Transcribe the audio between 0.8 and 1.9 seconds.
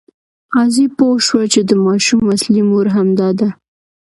پوه شو چې د